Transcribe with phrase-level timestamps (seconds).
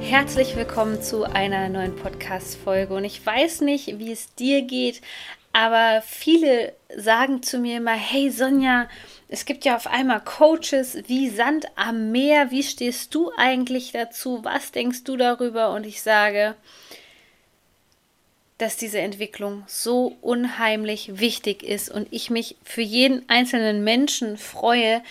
[0.00, 2.94] Herzlich willkommen zu einer neuen Podcast-Folge.
[2.94, 5.00] Und ich weiß nicht, wie es dir geht,
[5.52, 8.88] aber viele sagen zu mir immer: Hey Sonja,
[9.28, 12.50] es gibt ja auf einmal Coaches wie Sand am Meer.
[12.50, 14.44] Wie stehst du eigentlich dazu?
[14.44, 15.72] Was denkst du darüber?
[15.72, 16.54] Und ich sage,
[18.58, 25.02] dass diese Entwicklung so unheimlich wichtig ist und ich mich für jeden einzelnen Menschen freue,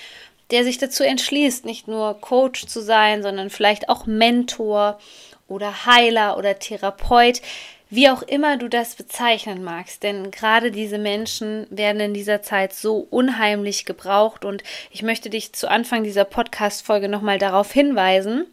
[0.52, 5.00] der sich dazu entschließt, nicht nur Coach zu sein, sondern vielleicht auch Mentor
[5.48, 7.42] oder Heiler oder Therapeut,
[7.90, 10.04] wie auch immer du das bezeichnen magst.
[10.04, 15.54] Denn gerade diese Menschen werden in dieser Zeit so unheimlich gebraucht und ich möchte dich
[15.54, 18.46] zu Anfang dieser Podcast-Folge nochmal darauf hinweisen,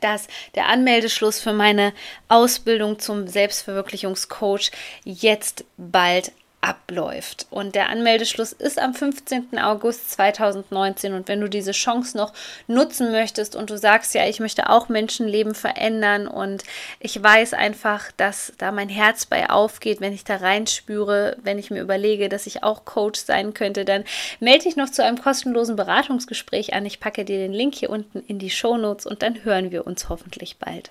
[0.00, 1.92] dass der Anmeldeschluss für meine
[2.28, 4.70] Ausbildung zum Selbstverwirklichungscoach
[5.04, 7.46] jetzt bald abläuft.
[7.50, 9.58] Und der Anmeldeschluss ist am 15.
[9.58, 11.14] August 2019.
[11.14, 12.32] Und wenn du diese Chance noch
[12.66, 16.64] nutzen möchtest und du sagst, ja, ich möchte auch Menschenleben verändern und
[16.98, 21.70] ich weiß einfach, dass da mein Herz bei aufgeht, wenn ich da reinspüre, wenn ich
[21.70, 24.04] mir überlege, dass ich auch Coach sein könnte, dann
[24.40, 26.84] melde dich noch zu einem kostenlosen Beratungsgespräch an.
[26.86, 30.08] Ich packe dir den Link hier unten in die Shownotes und dann hören wir uns
[30.08, 30.90] hoffentlich bald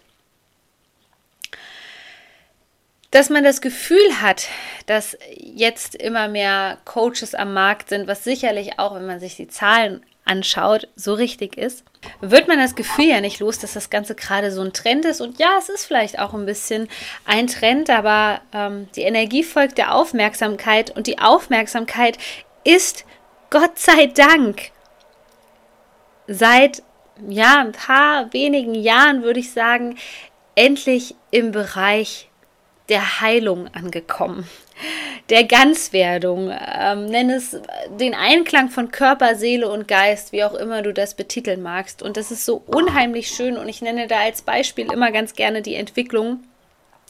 [3.15, 4.49] dass man das Gefühl hat,
[4.87, 9.47] dass jetzt immer mehr Coaches am Markt sind, was sicherlich auch, wenn man sich die
[9.47, 11.85] Zahlen anschaut, so richtig ist,
[12.19, 15.21] wird man das Gefühl ja nicht los, dass das Ganze gerade so ein Trend ist.
[15.21, 16.89] Und ja, es ist vielleicht auch ein bisschen
[17.23, 22.17] ein Trend, aber ähm, die Energie folgt der Aufmerksamkeit und die Aufmerksamkeit
[22.65, 23.05] ist
[23.49, 24.71] Gott sei Dank
[26.27, 26.83] seit
[27.29, 29.97] ja ein paar wenigen Jahren, würde ich sagen,
[30.55, 32.27] endlich im Bereich
[32.89, 34.47] der Heilung angekommen,
[35.29, 36.51] der Ganzwerdung.
[36.51, 37.57] Ähm, nenn es
[37.99, 42.03] den Einklang von Körper, Seele und Geist, wie auch immer du das betiteln magst.
[42.03, 45.61] Und das ist so unheimlich schön und ich nenne da als Beispiel immer ganz gerne
[45.61, 46.43] die Entwicklung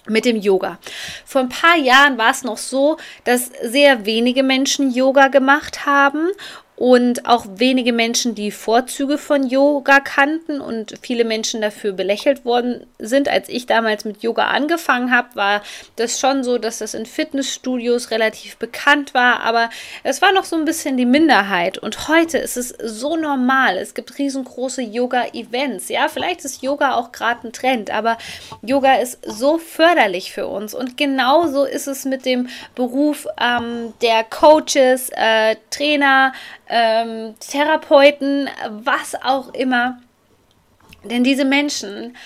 [0.07, 0.77] mit dem Yoga.
[1.25, 6.29] Vor ein paar Jahren war es noch so, dass sehr wenige Menschen Yoga gemacht haben
[6.77, 12.85] und auch wenige Menschen die Vorzüge von Yoga kannten und viele Menschen dafür belächelt worden
[12.99, 13.29] sind.
[13.29, 15.61] Als ich damals mit Yoga angefangen habe, war
[15.95, 19.69] das schon so, dass das in Fitnessstudios relativ bekannt war, aber
[20.03, 21.77] es war noch so ein bisschen die Minderheit.
[21.77, 23.77] Und heute ist es so normal.
[23.77, 25.87] Es gibt riesengroße Yoga-Events.
[25.87, 28.17] Ja, vielleicht ist Yoga auch gerade ein Trend, aber
[28.61, 30.73] Yoga ist so förderlich für uns.
[30.73, 36.33] Und genauso ist es mit dem Beruf ähm, der Coaches, äh, Trainer,
[36.69, 40.01] ähm, Therapeuten, was auch immer.
[41.03, 42.17] Denn diese Menschen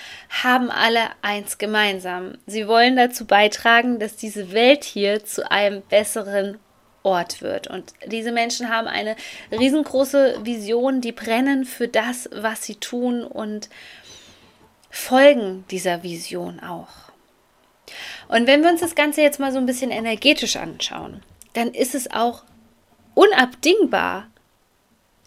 [0.42, 2.38] haben alle eins gemeinsam.
[2.46, 6.58] Sie wollen dazu beitragen, dass diese Welt hier zu einem besseren
[7.02, 7.68] Ort wird.
[7.68, 9.16] Und diese Menschen haben eine
[9.52, 13.68] riesengroße Vision, die brennen für das, was sie tun und
[14.90, 16.88] folgen dieser Vision auch.
[18.28, 21.22] Und wenn wir uns das Ganze jetzt mal so ein bisschen energetisch anschauen,
[21.54, 22.44] dann ist es auch
[23.20, 24.28] unabdingbar,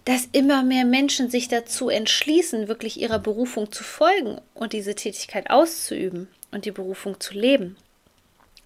[0.06, 5.52] dass immer mehr Menschen sich dazu entschließen, wirklich ihrer Berufung zu folgen und diese Tätigkeit
[5.52, 7.78] auszuüben und die Berufung zu leben.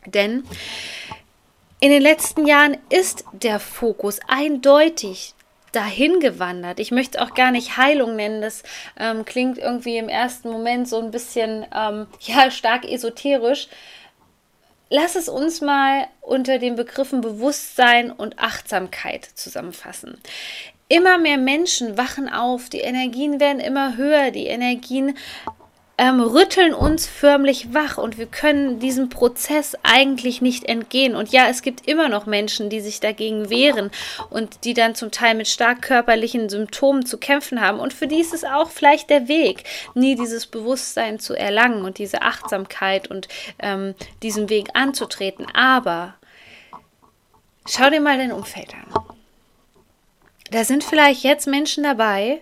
[0.06, 0.46] Denn
[1.82, 5.34] in den letzten Jahren ist der Fokus eindeutig
[5.74, 6.80] dahin gewandert.
[6.80, 8.42] Ich möchte auch gar nicht Heilung nennen.
[8.42, 8.64] Das
[8.98, 13.68] ähm, klingt irgendwie im ersten Moment so ein bisschen ähm, ja stark esoterisch.
[14.90, 20.18] Lass es uns mal unter den Begriffen Bewusstsein und Achtsamkeit zusammenfassen.
[20.90, 25.18] Immer mehr Menschen wachen auf, die Energien werden immer höher, die Energien
[26.00, 31.16] ähm, rütteln uns förmlich wach und wir können diesem Prozess eigentlich nicht entgehen.
[31.16, 33.90] Und ja, es gibt immer noch Menschen, die sich dagegen wehren
[34.30, 37.80] und die dann zum Teil mit stark körperlichen Symptomen zu kämpfen haben.
[37.80, 39.64] Und für die ist es auch vielleicht der Weg,
[39.96, 43.28] nie dieses Bewusstsein zu erlangen und diese Achtsamkeit und
[43.58, 45.48] ähm, diesen Weg anzutreten.
[45.56, 46.14] Aber
[47.68, 49.04] schau dir mal dein Umfeld an.
[50.52, 52.42] Da sind vielleicht jetzt Menschen dabei,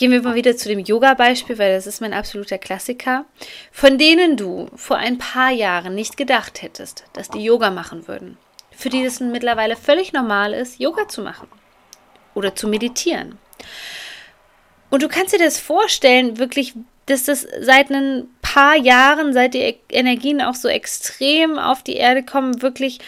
[0.00, 3.26] Gehen wir mal wieder zu dem Yoga-Beispiel, weil das ist mein absoluter Klassiker,
[3.70, 8.38] von denen du vor ein paar Jahren nicht gedacht hättest, dass die Yoga machen würden.
[8.70, 11.48] Für die es mittlerweile völlig normal ist, Yoga zu machen
[12.32, 13.36] oder zu meditieren.
[14.88, 16.72] Und du kannst dir das vorstellen, wirklich,
[17.04, 22.22] dass das seit ein paar Jahren, seit die Energien auch so extrem auf die Erde
[22.22, 23.00] kommen, wirklich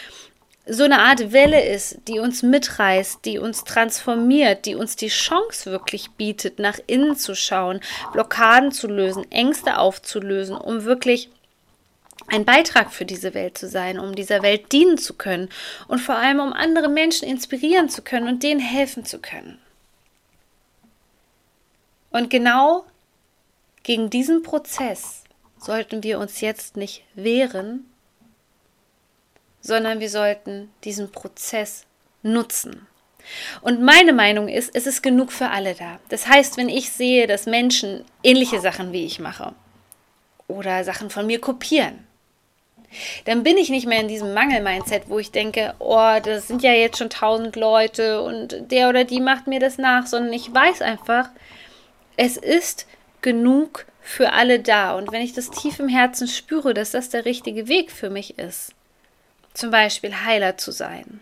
[0.65, 5.69] so eine Art Welle ist, die uns mitreißt, die uns transformiert, die uns die Chance
[5.69, 7.81] wirklich bietet, nach innen zu schauen,
[8.13, 11.29] Blockaden zu lösen, Ängste aufzulösen, um wirklich
[12.27, 15.49] ein Beitrag für diese Welt zu sein, um dieser Welt dienen zu können
[15.89, 19.59] und vor allem um andere Menschen inspirieren zu können und denen helfen zu können.
[22.11, 22.85] Und genau
[23.81, 25.23] gegen diesen Prozess
[25.57, 27.89] sollten wir uns jetzt nicht wehren,
[29.63, 31.85] sondern wir sollten diesen Prozess
[32.21, 32.85] nutzen.
[33.61, 35.99] Und meine Meinung ist, es ist genug für alle da.
[36.09, 39.53] Das heißt, wenn ich sehe, dass Menschen ähnliche Sachen wie ich mache
[40.47, 42.05] oder Sachen von mir kopieren,
[43.25, 46.73] dann bin ich nicht mehr in diesem Mangel-Mindset, wo ich denke, oh, das sind ja
[46.73, 50.81] jetzt schon tausend Leute und der oder die macht mir das nach, sondern ich weiß
[50.81, 51.29] einfach,
[52.17, 52.85] es ist
[53.21, 54.95] genug für alle da.
[54.95, 58.37] Und wenn ich das tief im Herzen spüre, dass das der richtige Weg für mich
[58.37, 58.75] ist,
[59.53, 61.19] zum Beispiel Heiler zu sein,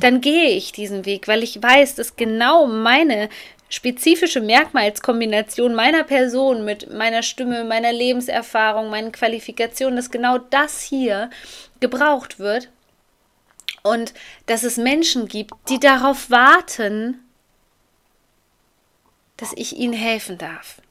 [0.00, 3.28] dann gehe ich diesen Weg, weil ich weiß, dass genau meine
[3.68, 11.30] spezifische Merkmalskombination meiner Person mit meiner Stimme, meiner Lebenserfahrung, meinen Qualifikationen, dass genau das hier
[11.78, 12.68] gebraucht wird
[13.82, 14.12] und
[14.46, 17.24] dass es Menschen gibt, die darauf warten,
[19.36, 20.82] dass ich ihnen helfen darf.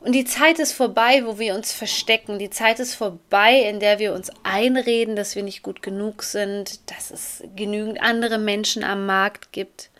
[0.00, 2.38] Und die Zeit ist vorbei, wo wir uns verstecken.
[2.38, 6.90] Die Zeit ist vorbei, in der wir uns einreden, dass wir nicht gut genug sind,
[6.90, 9.90] dass es genügend andere Menschen am Markt gibt.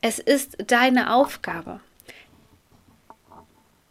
[0.00, 1.80] Es ist deine Aufgabe,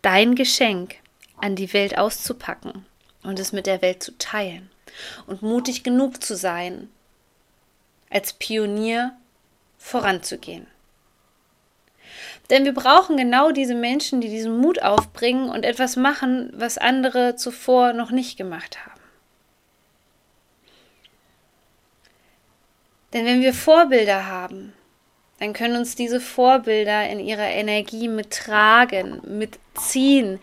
[0.01, 0.95] dein Geschenk
[1.35, 2.85] an die Welt auszupacken
[3.23, 4.71] und es mit der Welt zu teilen
[5.27, 6.89] und mutig genug zu sein,
[8.09, 9.15] als Pionier
[9.77, 10.67] voranzugehen.
[12.49, 17.35] Denn wir brauchen genau diese Menschen, die diesen Mut aufbringen und etwas machen, was andere
[17.35, 19.01] zuvor noch nicht gemacht haben.
[23.13, 24.73] Denn wenn wir Vorbilder haben,
[25.39, 30.39] dann können uns diese Vorbilder in ihrer Energie mittragen, mitziehen.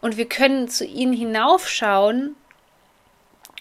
[0.00, 2.36] Und wir können zu ihnen hinaufschauen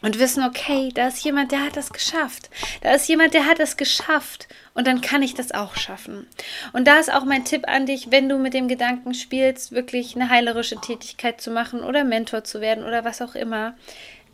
[0.01, 2.50] und wissen, okay, da ist jemand, der hat das geschafft.
[2.81, 4.47] Da ist jemand, der hat das geschafft.
[4.74, 6.27] Und dann kann ich das auch schaffen.
[6.74, 10.15] Und da ist auch mein Tipp an dich, wenn du mit dem Gedanken spielst, wirklich
[10.15, 13.75] eine heilerische Tätigkeit zu machen oder Mentor zu werden oder was auch immer.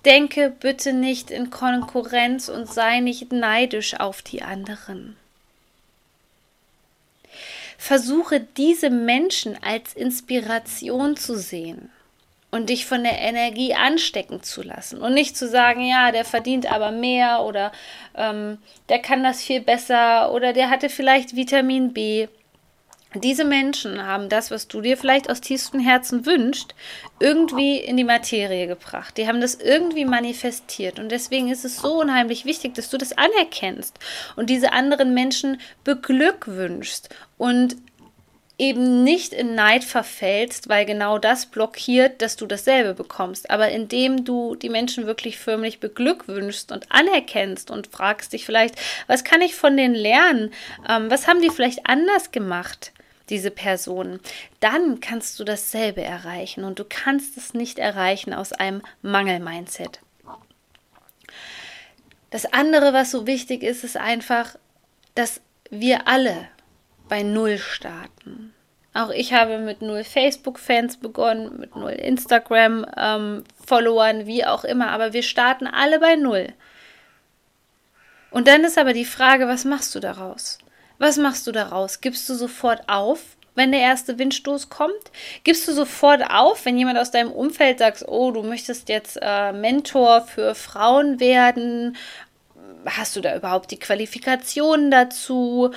[0.04, 5.16] Denke bitte nicht in Konkurrenz und sei nicht neidisch auf die anderen.
[7.78, 11.92] Versuche diese Menschen als Inspiration zu sehen
[12.52, 16.72] und dich von der Energie anstecken zu lassen und nicht zu sagen, ja, der verdient
[16.72, 17.72] aber mehr oder
[18.16, 18.58] ähm,
[18.90, 22.28] der kann das viel besser oder der hatte vielleicht Vitamin B.
[23.14, 26.76] Diese Menschen haben das, was du dir vielleicht aus tiefstem Herzen wünschst,
[27.20, 29.18] irgendwie in die Materie gebracht.
[29.18, 30.98] Die haben das irgendwie manifestiert.
[30.98, 34.00] Und deswegen ist es so unheimlich wichtig, dass du das anerkennst
[34.38, 37.76] und diese anderen Menschen beglückwünschst und
[38.62, 43.50] eben nicht in Neid verfällst, weil genau das blockiert, dass du dasselbe bekommst.
[43.50, 48.76] Aber indem du die Menschen wirklich förmlich beglückwünschst und anerkennst und fragst dich vielleicht,
[49.08, 50.54] was kann ich von denen lernen?
[50.88, 52.94] Ähm, was haben die vielleicht anders gemacht?
[53.30, 54.20] diese Personen,
[54.60, 60.02] dann kannst du dasselbe erreichen und du kannst es nicht erreichen aus einem Mangel-Mindset.
[62.30, 64.58] Das andere, was so wichtig ist, ist einfach,
[65.16, 65.40] dass
[65.70, 66.50] wir alle
[67.12, 68.54] bei Null starten.
[68.94, 75.12] Auch ich habe mit null Facebook-Fans begonnen, mit null Instagram-Followern, ähm, wie auch immer, aber
[75.12, 76.54] wir starten alle bei Null.
[78.30, 80.58] Und dann ist aber die Frage, was machst du daraus?
[81.00, 82.00] Was machst du daraus?
[82.00, 83.20] Gibst du sofort auf,
[83.56, 85.12] wenn der erste Windstoß kommt?
[85.44, 89.52] Gibst du sofort auf, wenn jemand aus deinem Umfeld sagt, oh, du möchtest jetzt äh,
[89.52, 91.98] Mentor für Frauen werden?
[92.86, 95.74] Hast du da überhaupt die Qualifikationen dazu?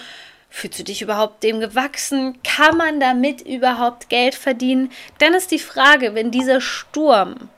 [0.56, 2.40] Fühlst du dich überhaupt dem gewachsen?
[2.44, 4.92] Kann man damit überhaupt Geld verdienen?
[5.18, 7.50] Dann ist die Frage, wenn dieser Sturm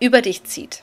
[0.00, 0.82] über dich zieht.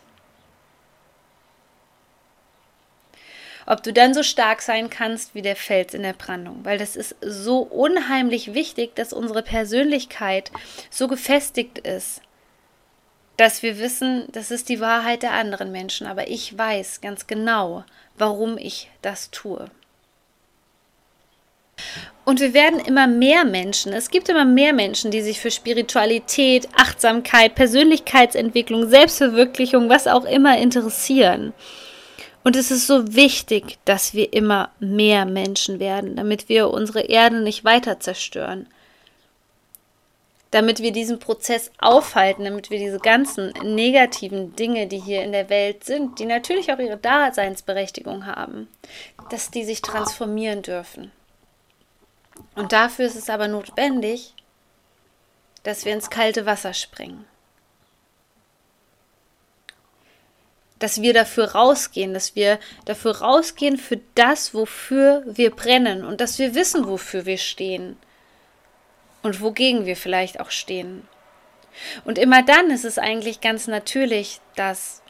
[3.66, 6.96] Ob du dann so stark sein kannst wie der Fels in der Brandung, weil das
[6.96, 10.50] ist so unheimlich wichtig, dass unsere Persönlichkeit
[10.90, 12.22] so gefestigt ist,
[13.36, 17.84] dass wir wissen, das ist die Wahrheit der anderen Menschen, aber ich weiß ganz genau,
[18.18, 19.70] warum ich das tue.
[22.24, 26.70] Und wir werden immer mehr Menschen, es gibt immer mehr Menschen, die sich für Spiritualität,
[26.76, 31.54] Achtsamkeit, Persönlichkeitsentwicklung, Selbstverwirklichung, was auch immer interessieren.
[32.44, 37.42] Und es ist so wichtig, dass wir immer mehr Menschen werden, damit wir unsere Erde
[37.42, 38.68] nicht weiter zerstören.
[40.50, 45.50] Damit wir diesen Prozess aufhalten, damit wir diese ganzen negativen Dinge, die hier in der
[45.50, 48.68] Welt sind, die natürlich auch ihre Daseinsberechtigung haben,
[49.30, 51.12] dass die sich transformieren dürfen.
[52.56, 54.34] Und dafür ist es aber notwendig,
[55.64, 57.26] dass wir ins kalte Wasser springen.
[60.82, 66.40] dass wir dafür rausgehen, dass wir dafür rausgehen für das, wofür wir brennen und dass
[66.40, 67.98] wir wissen, wofür wir stehen
[69.22, 71.08] und wogegen wir vielleicht auch stehen.
[72.04, 75.01] Und immer dann ist es eigentlich ganz natürlich, dass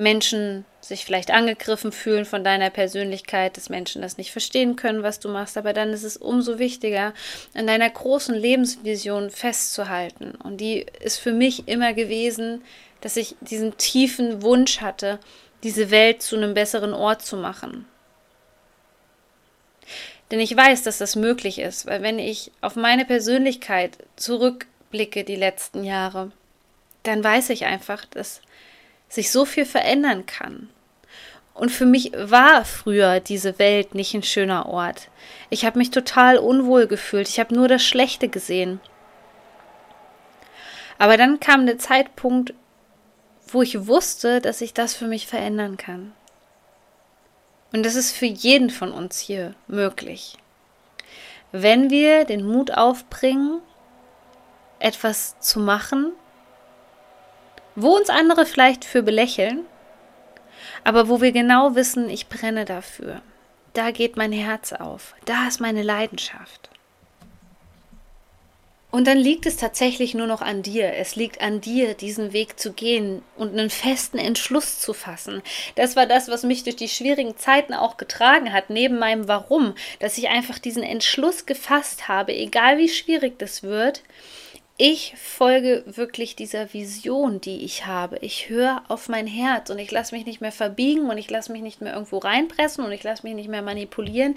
[0.00, 5.20] Menschen sich vielleicht angegriffen fühlen von deiner Persönlichkeit, dass Menschen das nicht verstehen können, was
[5.20, 7.12] du machst, aber dann ist es umso wichtiger,
[7.54, 10.32] an deiner großen Lebensvision festzuhalten.
[10.42, 12.62] Und die ist für mich immer gewesen,
[13.02, 15.18] dass ich diesen tiefen Wunsch hatte,
[15.62, 17.86] diese Welt zu einem besseren Ort zu machen.
[20.30, 25.36] Denn ich weiß, dass das möglich ist, weil wenn ich auf meine Persönlichkeit zurückblicke die
[25.36, 26.30] letzten Jahre,
[27.02, 28.40] dann weiß ich einfach, dass
[29.10, 30.70] sich so viel verändern kann.
[31.52, 35.10] Und für mich war früher diese Welt nicht ein schöner Ort.
[35.50, 37.28] Ich habe mich total unwohl gefühlt.
[37.28, 38.80] Ich habe nur das Schlechte gesehen.
[40.96, 42.54] Aber dann kam der Zeitpunkt,
[43.48, 46.12] wo ich wusste, dass ich das für mich verändern kann.
[47.72, 50.38] Und das ist für jeden von uns hier möglich.
[51.52, 53.60] Wenn wir den Mut aufbringen,
[54.78, 56.12] etwas zu machen,
[57.74, 59.64] wo uns andere vielleicht für belächeln,
[60.84, 63.22] aber wo wir genau wissen, ich brenne dafür.
[63.72, 65.14] Da geht mein Herz auf.
[65.24, 66.70] Da ist meine Leidenschaft.
[68.90, 70.94] Und dann liegt es tatsächlich nur noch an dir.
[70.94, 75.42] Es liegt an dir, diesen Weg zu gehen und einen festen Entschluss zu fassen.
[75.76, 79.74] Das war das, was mich durch die schwierigen Zeiten auch getragen hat, neben meinem Warum,
[80.00, 84.02] dass ich einfach diesen Entschluss gefasst habe, egal wie schwierig das wird.
[84.82, 88.16] Ich folge wirklich dieser Vision, die ich habe.
[88.22, 91.52] Ich höre auf mein Herz und ich lasse mich nicht mehr verbiegen und ich lasse
[91.52, 94.36] mich nicht mehr irgendwo reinpressen und ich lasse mich nicht mehr manipulieren.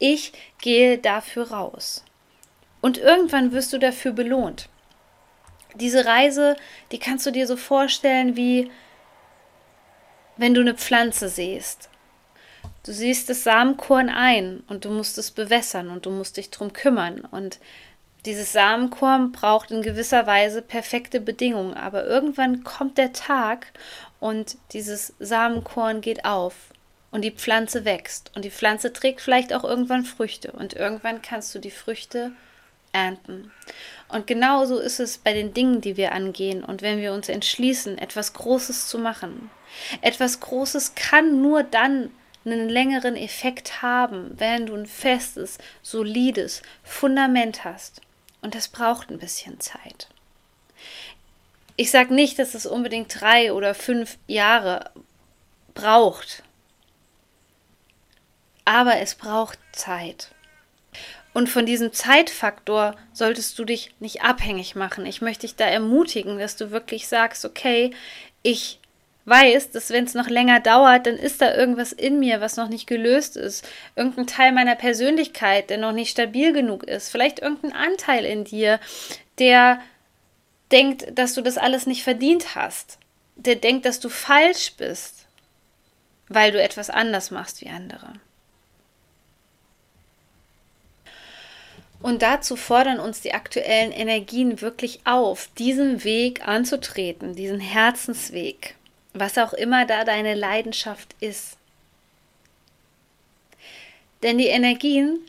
[0.00, 2.04] Ich gehe dafür raus.
[2.80, 4.68] Und irgendwann wirst du dafür belohnt.
[5.76, 6.56] Diese Reise,
[6.90, 8.72] die kannst du dir so vorstellen, wie
[10.36, 11.88] wenn du eine Pflanze siehst.
[12.84, 16.72] Du siehst das Samenkorn ein und du musst es bewässern und du musst dich drum
[16.72, 17.20] kümmern.
[17.20, 17.60] Und
[18.24, 21.74] dieses Samenkorn braucht in gewisser Weise perfekte Bedingungen.
[21.74, 23.72] Aber irgendwann kommt der Tag
[24.20, 26.54] und dieses Samenkorn geht auf
[27.10, 28.32] und die Pflanze wächst.
[28.34, 30.52] Und die Pflanze trägt vielleicht auch irgendwann Früchte.
[30.52, 32.32] Und irgendwann kannst du die Früchte
[32.92, 33.52] ernten.
[34.08, 37.98] Und genauso ist es bei den Dingen, die wir angehen und wenn wir uns entschließen,
[37.98, 39.50] etwas Großes zu machen.
[40.00, 42.10] Etwas Großes kann nur dann
[42.44, 48.00] einen längeren Effekt haben, wenn du ein festes, solides Fundament hast.
[48.44, 50.06] Und das braucht ein bisschen Zeit.
[51.76, 54.90] Ich sage nicht, dass es unbedingt drei oder fünf Jahre
[55.72, 56.42] braucht,
[58.66, 60.28] aber es braucht Zeit.
[61.32, 65.06] Und von diesem Zeitfaktor solltest du dich nicht abhängig machen.
[65.06, 67.92] Ich möchte dich da ermutigen, dass du wirklich sagst, okay,
[68.42, 68.78] ich
[69.26, 72.68] weiß, dass wenn es noch länger dauert, dann ist da irgendwas in mir, was noch
[72.68, 73.66] nicht gelöst ist.
[73.96, 77.08] Irgendein Teil meiner Persönlichkeit, der noch nicht stabil genug ist.
[77.08, 78.80] Vielleicht irgendein Anteil in dir,
[79.38, 79.80] der
[80.72, 82.98] denkt, dass du das alles nicht verdient hast.
[83.36, 85.26] Der denkt, dass du falsch bist,
[86.28, 88.12] weil du etwas anders machst wie andere.
[92.00, 98.76] Und dazu fordern uns die aktuellen Energien wirklich auf, diesen Weg anzutreten, diesen Herzensweg,
[99.14, 101.56] was auch immer da deine Leidenschaft ist.
[104.22, 105.20] Denn die Energien,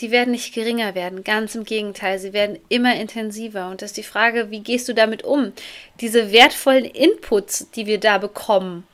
[0.00, 3.68] die werden nicht geringer werden, ganz im Gegenteil, sie werden immer intensiver.
[3.68, 5.52] Und das ist die Frage, wie gehst du damit um?
[6.00, 8.86] Diese wertvollen Inputs, die wir da bekommen,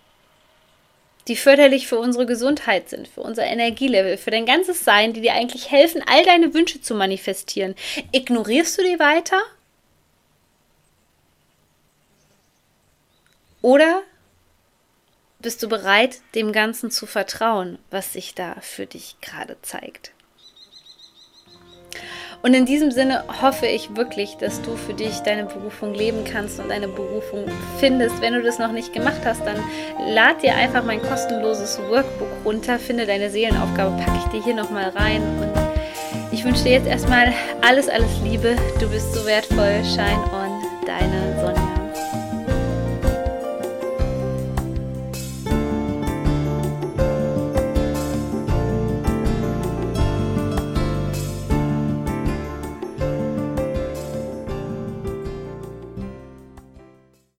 [1.29, 5.35] die förderlich für unsere Gesundheit sind, für unser Energielevel, für dein ganzes Sein, die dir
[5.35, 7.75] eigentlich helfen, all deine Wünsche zu manifestieren.
[8.13, 9.41] Ignorierst du die weiter?
[13.63, 14.03] Oder
[15.41, 20.13] bist du bereit, dem Ganzen zu vertrauen, was sich da für dich gerade zeigt?
[22.41, 26.61] Und in diesem Sinne hoffe ich wirklich, dass du für dich deine Berufung leben kannst
[26.61, 27.47] und deine Berufung
[27.81, 28.21] findest.
[28.21, 29.57] Wenn du das noch nicht gemacht hast, dann
[30.07, 34.91] lad dir einfach mein kostenloses Workbook runter, finde deine Seelenaufgabe, packe ich dir hier nochmal
[34.91, 35.53] rein und
[36.31, 38.55] ich wünsche dir jetzt erstmal alles, alles Liebe.
[38.79, 39.83] Du bist so wertvoll.
[39.85, 41.28] Shine on, deine